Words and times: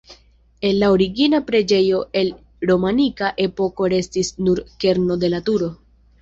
El 0.69 0.77
la 0.83 0.87
origina 0.93 1.39
preĝejo 1.49 1.99
el 2.21 2.31
romanika 2.71 3.29
epoko 3.45 3.91
restis 3.95 4.33
nur 4.49 4.63
kerno 4.87 5.19
de 5.27 5.31
la 5.37 5.45
turo. 5.53 5.71